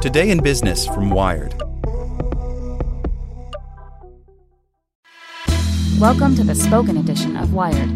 [0.00, 1.52] Today in Business from Wired.
[5.98, 7.90] Welcome to the spoken edition of Wired.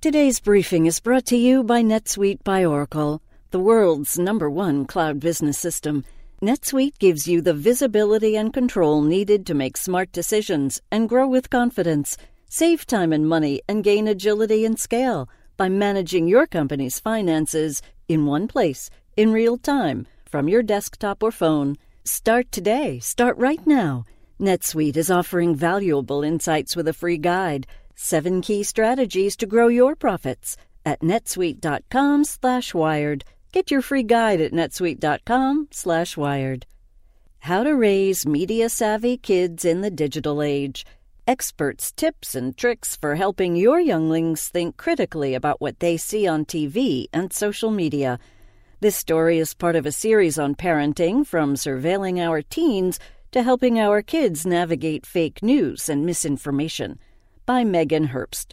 [0.00, 3.22] Today's briefing is brought to you by NetSuite by Oracle,
[3.52, 6.04] the world's number one cloud business system.
[6.42, 11.50] NetSuite gives you the visibility and control needed to make smart decisions and grow with
[11.50, 12.16] confidence.
[12.48, 18.26] Save time and money and gain agility and scale by managing your company's finances in
[18.26, 21.76] one place, in real time, from your desktop or phone.
[22.04, 22.98] Start today.
[22.98, 24.04] Start right now.
[24.40, 29.94] NetSuite is offering valuable insights with a free guide, seven key strategies to grow your
[29.94, 33.24] profits at netsuite.com/wired.
[33.52, 36.66] Get your free guide at netsuite.com/wired.
[37.38, 40.84] How to raise media-savvy kids in the digital age.
[41.26, 46.44] Experts' tips and tricks for helping your younglings think critically about what they see on
[46.44, 48.18] TV and social media.
[48.80, 52.98] This story is part of a series on parenting from surveilling our teens
[53.30, 56.98] to helping our kids navigate fake news and misinformation
[57.46, 58.52] by Megan Herbst.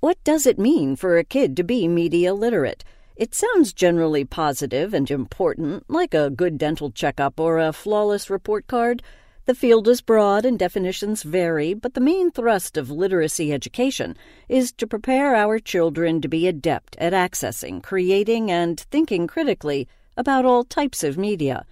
[0.00, 2.84] What does it mean for a kid to be media literate?
[3.16, 8.66] It sounds generally positive and important, like a good dental checkup or a flawless report
[8.66, 9.02] card.
[9.50, 14.16] The field is broad and definitions vary, but the main thrust of literacy education
[14.48, 20.44] is to prepare our children to be adept at accessing, creating, and thinking critically about
[20.44, 21.66] all types of media.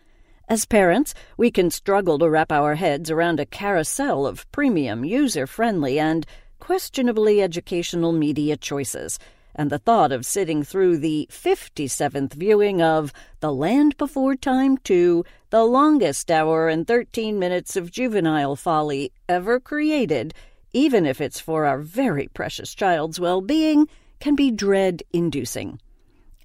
[0.48, 5.46] As parents, we can struggle to wrap our heads around a carousel of premium, user
[5.46, 6.26] friendly, and
[6.58, 9.20] questionably educational media choices
[9.58, 15.24] and the thought of sitting through the 57th viewing of The Land Before Time 2,
[15.50, 20.32] the longest hour and 13 minutes of juvenile folly ever created,
[20.72, 23.88] even if it's for our very precious child's well being,
[24.20, 25.80] can be dread inducing.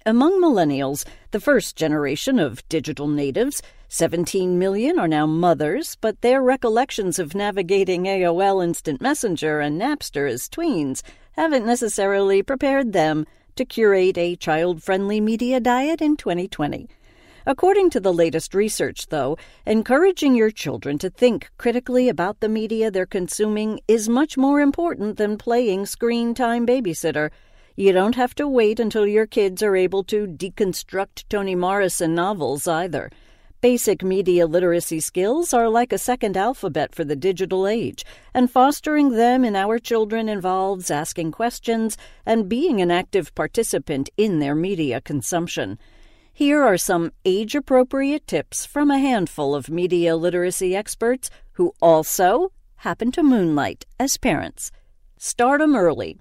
[0.04, 6.42] Among millennials, the first generation of digital natives, 17 million are now mothers, but their
[6.42, 11.02] recollections of navigating AOL Instant Messenger and Napster as tweens
[11.36, 16.88] haven't necessarily prepared them to curate a child friendly media diet in 2020.
[17.46, 19.36] According to the latest research, though,
[19.66, 25.18] encouraging your children to think critically about the media they're consuming is much more important
[25.18, 27.30] than playing screen time babysitter.
[27.76, 32.66] You don't have to wait until your kids are able to deconstruct Toni Morrison novels
[32.66, 33.10] either.
[33.64, 38.04] Basic media literacy skills are like a second alphabet for the digital age,
[38.34, 44.38] and fostering them in our children involves asking questions and being an active participant in
[44.38, 45.78] their media consumption.
[46.30, 52.52] Here are some age appropriate tips from a handful of media literacy experts who also
[52.76, 54.72] happen to moonlight as parents.
[55.16, 56.18] Start them early.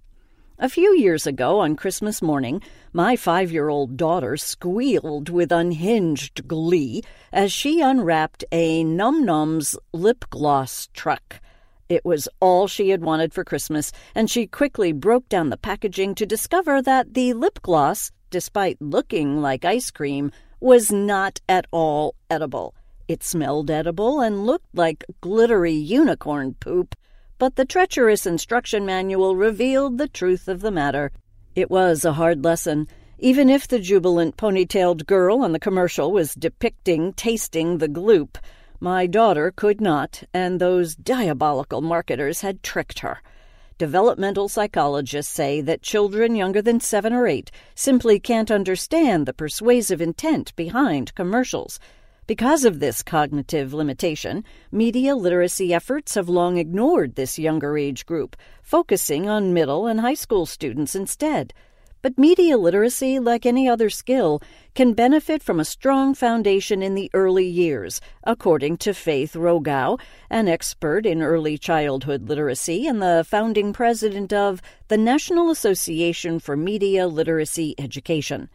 [0.60, 2.62] A few years ago, on Christmas morning,
[2.94, 9.76] my five year old daughter squealed with unhinged glee as she unwrapped a Num Noms
[9.94, 11.42] lip gloss truck.
[11.90, 16.14] It was all she had wanted for Christmas, and she quickly broke down the packaging
[16.16, 22.14] to discover that the lip gloss, despite looking like ice cream, was not at all
[22.30, 22.76] edible.
[23.08, 26.94] It smelled edible and looked like glittery unicorn poop
[27.44, 31.12] but the treacherous instruction manual revealed the truth of the matter.
[31.56, 32.88] It was a hard lesson.
[33.20, 38.38] Even if the jubilant ponytailed girl on the commercial was depicting tasting the gloop,
[38.80, 43.22] my daughter could not, and those diabolical marketers had tricked her.
[43.78, 50.00] Developmental psychologists say that children younger than seven or eight simply can't understand the persuasive
[50.00, 51.78] intent behind commercials.
[52.26, 58.38] Because of this cognitive limitation, media literacy efforts have long ignored this younger age group,
[58.62, 61.54] focusing on middle and high school students instead.
[62.02, 64.42] But media literacy, like any other skill,
[64.74, 70.48] can benefit from a strong foundation in the early years, according to Faith Rogow, an
[70.48, 77.06] expert in early childhood literacy and the founding president of the National Association for Media
[77.06, 78.50] Literacy Education.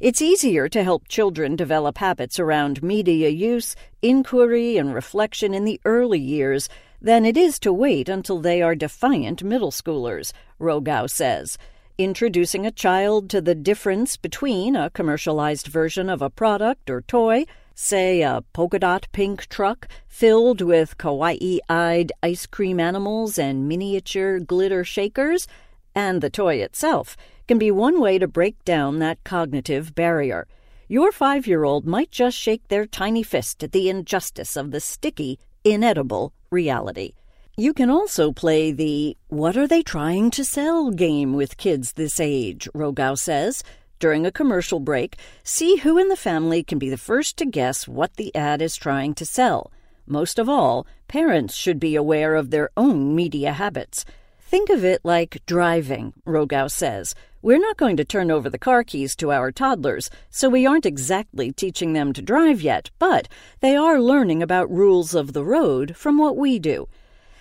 [0.00, 5.80] It's easier to help children develop habits around media use, inquiry, and reflection in the
[5.84, 6.68] early years
[7.00, 11.56] than it is to wait until they are defiant middle schoolers, Rogow says.
[11.96, 17.44] Introducing a child to the difference between a commercialized version of a product or toy,
[17.76, 24.40] say a polka dot pink truck filled with kawaii eyed ice cream animals and miniature
[24.40, 25.46] glitter shakers,
[25.94, 30.46] and the toy itself can be one way to break down that cognitive barrier.
[30.88, 34.80] Your five year old might just shake their tiny fist at the injustice of the
[34.80, 37.12] sticky, inedible reality.
[37.56, 42.18] You can also play the what are they trying to sell game with kids this
[42.18, 43.62] age, Rogow says.
[44.00, 47.86] During a commercial break, see who in the family can be the first to guess
[47.86, 49.70] what the ad is trying to sell.
[50.06, 54.04] Most of all, parents should be aware of their own media habits.
[54.40, 57.14] Think of it like driving, Rogow says.
[57.44, 60.86] We're not going to turn over the car keys to our toddlers, so we aren't
[60.86, 63.28] exactly teaching them to drive yet, but
[63.60, 66.88] they are learning about rules of the road from what we do.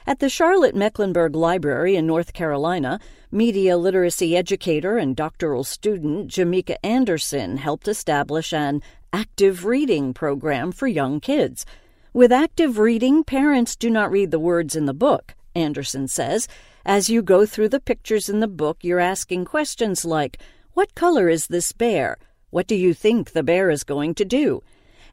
[0.05, 3.00] At the Charlotte Mecklenburg Library in North Carolina,
[3.31, 8.81] media literacy educator and doctoral student Jamika Anderson helped establish an
[9.13, 11.65] active reading program for young kids.
[12.11, 16.50] With active reading, parents do not read the words in the book, Anderson says.
[16.85, 20.38] As you go through the pictures in the book, you're asking questions like
[20.74, 22.18] What color is this bear?
[22.50, 24.62] What do you think the bear is going to do?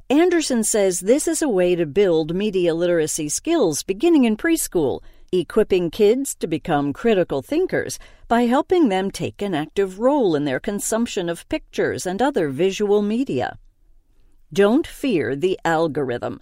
[0.08, 5.00] Anderson says this is a way to build media literacy skills beginning in preschool,
[5.30, 10.58] equipping kids to become critical thinkers by helping them take an active role in their
[10.58, 13.56] consumption of pictures and other visual media.
[14.52, 16.40] Don't fear the algorithm.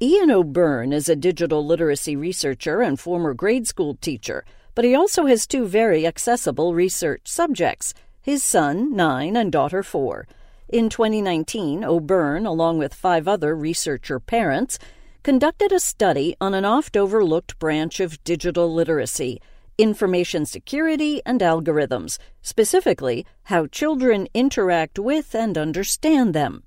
[0.00, 4.44] Ian O'Byrne is a digital literacy researcher and former grade school teacher,
[4.76, 10.28] but he also has two very accessible research subjects his son, nine, and daughter, four.
[10.68, 14.78] In 2019, O'Byrne, along with five other researcher parents,
[15.24, 19.40] conducted a study on an oft overlooked branch of digital literacy
[19.78, 26.62] information security and algorithms, specifically, how children interact with and understand them.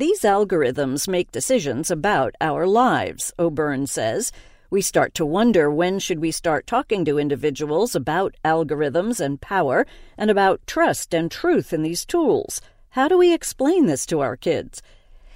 [0.00, 4.32] These algorithms make decisions about our lives, O'Byrne says.
[4.70, 9.86] We start to wonder when should we start talking to individuals about algorithms and power
[10.16, 12.62] and about trust and truth in these tools.
[12.92, 14.80] How do we explain this to our kids?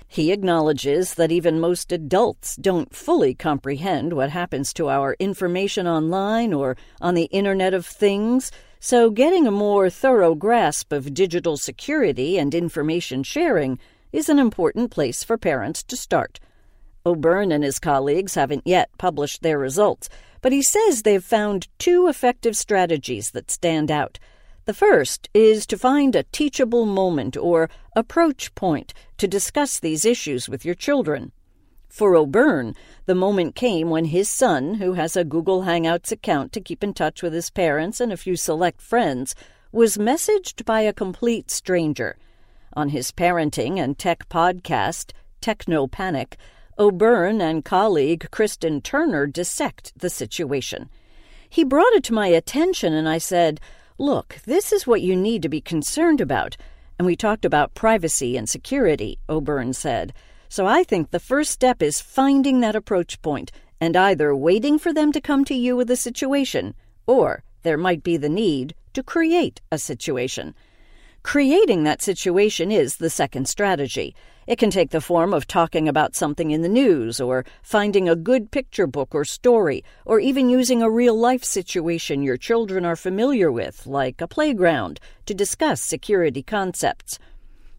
[0.08, 6.54] He acknowledges that even most adults don't fully comprehend what happens to our information online
[6.54, 8.50] or on the Internet of Things,
[8.80, 13.78] so getting a more thorough grasp of digital security and information sharing
[14.14, 16.38] is an important place for parents to start.
[17.04, 20.08] O'Byrne and his colleagues haven't yet published their results,
[20.40, 24.20] but he says they've found two effective strategies that stand out.
[24.66, 30.48] The first is to find a teachable moment or approach point to discuss these issues
[30.48, 31.32] with your children.
[31.88, 32.76] For O'Byrne,
[33.06, 36.94] the moment came when his son, who has a Google Hangouts account to keep in
[36.94, 39.34] touch with his parents and a few select friends,
[39.72, 42.16] was messaged by a complete stranger.
[42.74, 46.36] On his parenting and tech podcast, Techno Panic,
[46.76, 50.90] O'Byrne and colleague Kristen Turner dissect the situation.
[51.48, 53.60] He brought it to my attention, and I said,
[53.96, 56.56] Look, this is what you need to be concerned about.
[56.98, 60.12] And we talked about privacy and security, O'Byrne said.
[60.48, 64.92] So I think the first step is finding that approach point and either waiting for
[64.92, 66.74] them to come to you with a situation,
[67.06, 70.54] or there might be the need to create a situation.
[71.24, 74.14] Creating that situation is the second strategy.
[74.46, 78.14] It can take the form of talking about something in the news, or finding a
[78.14, 82.94] good picture book or story, or even using a real life situation your children are
[82.94, 87.18] familiar with, like a playground, to discuss security concepts.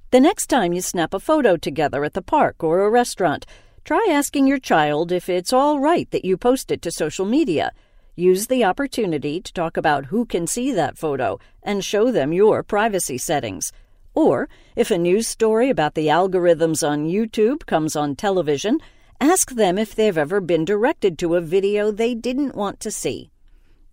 [0.09, 3.45] The next time you snap a photo together at the park or a restaurant,
[3.83, 7.73] try asking your child if it's all right that you post it to social media.
[8.17, 12.63] Use the opportunity to talk about who can see that photo and show them your
[12.63, 13.73] privacy settings.
[14.13, 18.79] Or, if a news story about the algorithms on YouTube comes on television,
[19.19, 23.31] ask them if they've ever been directed to a video they didn't want to see.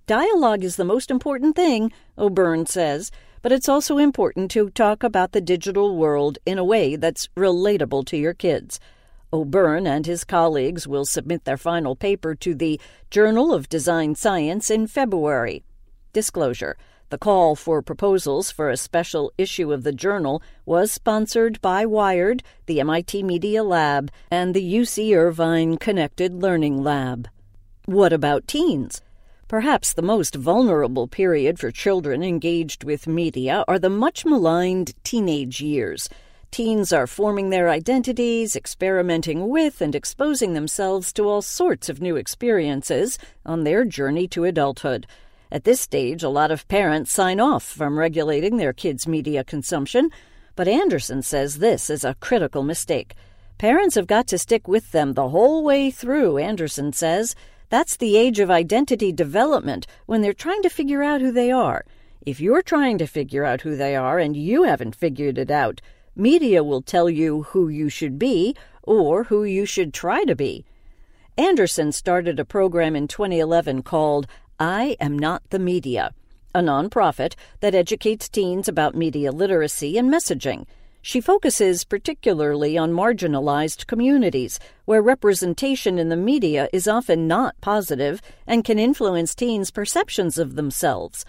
[0.06, 3.10] Dialogue is the most important thing, O'Byrne says,
[3.42, 8.06] but it's also important to talk about the digital world in a way that's relatable
[8.06, 8.78] to your kids.
[9.34, 12.78] O'Byrne and his colleagues will submit their final paper to the
[13.10, 15.64] Journal of Design Science in February.
[16.12, 16.76] Disclosure
[17.08, 22.42] The call for proposals for a special issue of the journal was sponsored by Wired,
[22.66, 27.26] the MIT Media Lab, and the UC Irvine Connected Learning Lab.
[27.86, 29.00] What about teens?
[29.48, 35.60] Perhaps the most vulnerable period for children engaged with media are the much maligned teenage
[35.60, 36.08] years.
[36.52, 42.16] Teens are forming their identities, experimenting with and exposing themselves to all sorts of new
[42.16, 45.06] experiences on their journey to adulthood.
[45.50, 50.10] At this stage, a lot of parents sign off from regulating their kids' media consumption,
[50.54, 53.14] but Anderson says this is a critical mistake.
[53.56, 57.34] Parents have got to stick with them the whole way through, Anderson says.
[57.70, 61.86] That's the age of identity development when they're trying to figure out who they are.
[62.26, 65.80] If you're trying to figure out who they are and you haven't figured it out,
[66.14, 70.62] Media will tell you who you should be or who you should try to be.
[71.38, 74.26] Anderson started a program in 2011 called
[74.60, 76.12] I Am Not the Media.
[76.54, 80.66] a nonprofit that educates teens about media literacy and messaging.
[81.00, 88.20] She focuses particularly on marginalized communities, where representation in the media is often not positive
[88.46, 91.24] and can influence teens' perceptions of themselves.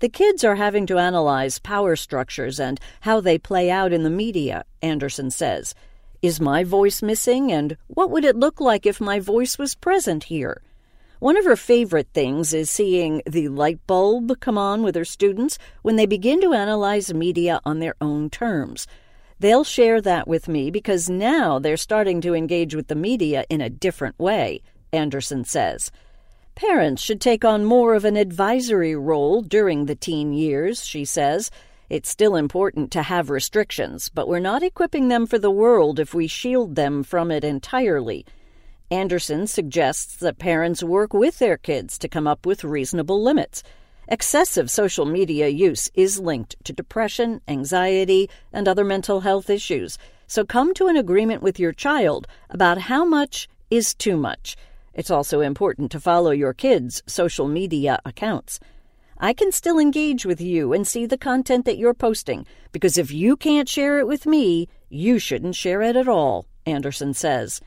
[0.00, 4.10] The kids are having to analyze power structures and how they play out in the
[4.10, 5.74] media, Anderson says.
[6.20, 10.24] Is my voice missing, and what would it look like if my voice was present
[10.24, 10.60] here?
[11.18, 15.56] One of her favorite things is seeing the light bulb come on with her students
[15.80, 18.86] when they begin to analyze media on their own terms.
[19.38, 23.62] They'll share that with me because now they're starting to engage with the media in
[23.62, 24.60] a different way,
[24.92, 25.90] Anderson says.
[26.56, 31.50] Parents should take on more of an advisory role during the teen years, she says.
[31.90, 36.14] It's still important to have restrictions, but we're not equipping them for the world if
[36.14, 38.24] we shield them from it entirely.
[38.90, 43.62] Anderson suggests that parents work with their kids to come up with reasonable limits.
[44.08, 50.42] Excessive social media use is linked to depression, anxiety, and other mental health issues, so
[50.42, 54.56] come to an agreement with your child about how much is too much.
[54.96, 58.58] It's also important to follow your kids' social media accounts.
[59.18, 63.12] I can still engage with you and see the content that you're posting, because if
[63.12, 67.60] you can't share it with me, you shouldn't share it at all, Anderson says.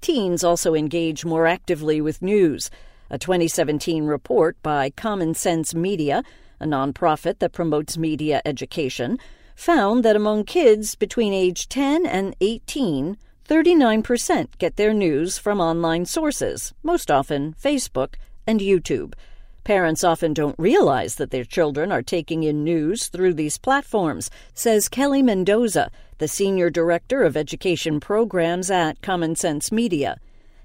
[0.00, 2.68] Teens also engage more actively with news.
[3.10, 6.24] A 2017 report by Common Sense Media,
[6.58, 9.18] a nonprofit that promotes media education,
[9.54, 16.04] found that among kids between age 10 and 18, 39% get their news from online
[16.04, 19.14] sources, most often Facebook and YouTube.
[19.62, 24.88] Parents often don't realize that their children are taking in news through these platforms, says
[24.88, 30.18] Kelly Mendoza, the Senior Director of Education Programs at Common Sense Media.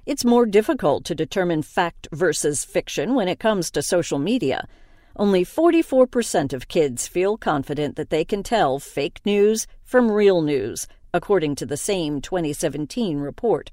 [0.07, 4.67] It's more difficult to determine fact versus fiction when it comes to social media.
[5.15, 10.87] Only 44% of kids feel confident that they can tell fake news from real news,
[11.13, 13.71] according to the same 2017 report.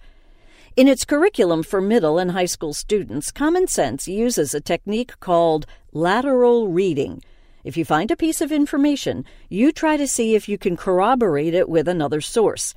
[0.77, 5.67] In its curriculum for middle and high school students, Common Sense uses a technique called
[5.93, 7.23] lateral reading.
[7.65, 11.55] If you find a piece of information, you try to see if you can corroborate
[11.55, 12.75] it with another source.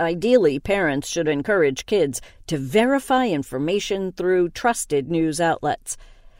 [0.00, 5.96] Ideally, parents should encourage kids to verify information through trusted news outlets.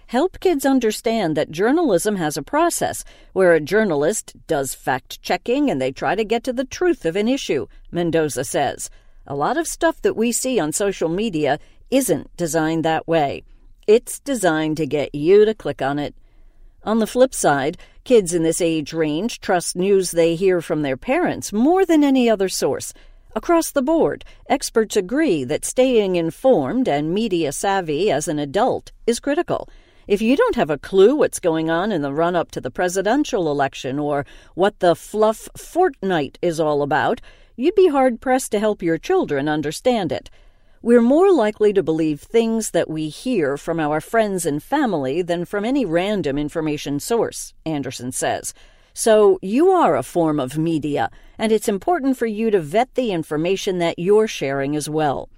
[0.09, 5.83] Help kids understand that journalism has a process where a journalist does fact checking and
[5.83, 8.89] they try to get to the truth of an issue, Mendoza says.
[9.27, 11.59] A lot of stuff that we see on social media
[11.91, 13.43] isn't designed that way.
[13.89, 16.15] It's designed to get you to click on it.
[16.85, 20.97] On the flip side, kids in this age range trust news they hear from their
[20.97, 22.95] parents more than any other source.
[23.35, 29.19] Across the board, experts agree that staying informed and media savvy as an adult is
[29.19, 29.69] critical.
[30.07, 32.71] If you don't have a clue what's going on in the run up to the
[32.71, 37.21] presidential election or what the fluff Fortnite is all about,
[37.57, 40.31] you'd be hard pressed to help your children understand it.
[40.81, 45.45] We're more likely to believe things that we hear from our friends and family than
[45.45, 48.55] from any random information source, Anderson says.
[48.95, 53.11] So you are a form of media, and it's important for you to vet the
[53.11, 55.29] information that you're sharing as well.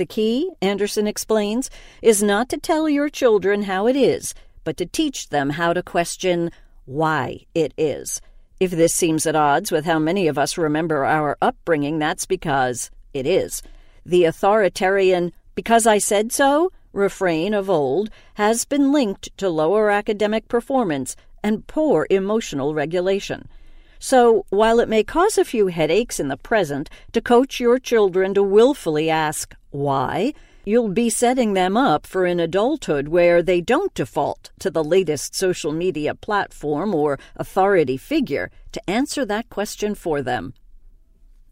[0.00, 1.68] The key, Anderson explains,
[2.00, 5.82] is not to tell your children how it is, but to teach them how to
[5.82, 6.52] question
[6.86, 8.22] why it is.
[8.60, 12.90] If this seems at odds with how many of us remember our upbringing, that's because
[13.12, 13.62] it is.
[14.06, 20.48] The authoritarian, because I said so, refrain of old has been linked to lower academic
[20.48, 23.50] performance and poor emotional regulation.
[23.98, 28.32] So, while it may cause a few headaches in the present to coach your children
[28.32, 30.32] to willfully ask why,
[30.64, 35.34] you'll be setting them up for an adulthood where they don't default to the latest
[35.34, 40.54] social media platform or authority figure to answer that question for them.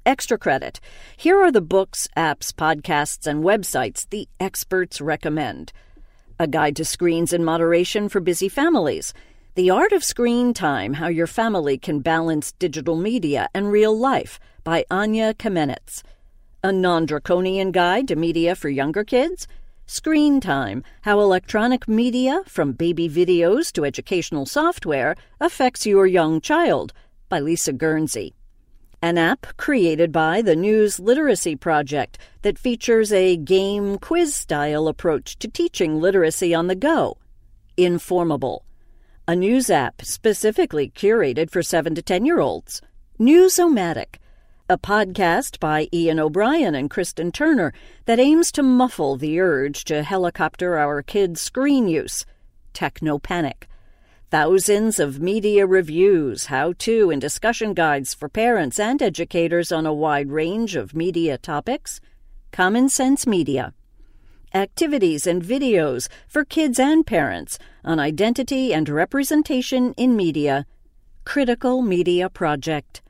[0.05, 0.81] Extra credit.
[1.17, 5.73] Here are the books, apps, podcasts, and websites the experts recommend.
[6.39, 9.13] A Guide to Screens in Moderation for Busy Families
[9.59, 14.39] the Art of Screen Time How Your Family Can Balance Digital Media and Real Life
[14.63, 16.05] by Anya Kamenetz.
[16.65, 19.47] A Non Draconian Guide to Media for Younger Kids.
[19.87, 26.93] Screen Time How Electronic Media, from Baby Videos to Educational Software, Affects Your Young Child
[27.29, 28.35] by Lisa Guernsey.
[29.01, 35.39] An app created by the News Literacy Project that features a game quiz style approach
[35.39, 37.19] to teaching literacy on the go.
[37.77, 38.65] Informable
[39.29, 42.81] a news app specifically curated for 7 to 10 year olds.
[43.21, 44.17] Newsomatic,
[44.71, 47.73] a podcast by Ian O'Byrne and Kristen Turner
[48.05, 52.27] that aims to muffle the urge to helicopter our kids' screen use.
[52.75, 53.67] Techno Panic.
[54.31, 59.95] Thousands of media reviews, how to, and discussion guides for parents and educators on a
[59.95, 61.99] wide range of media topics.
[62.53, 63.73] Common Sense Media.
[64.53, 70.67] Activities and videos for kids and parents on identity and representation in media.
[71.25, 73.01] Critical Media Project.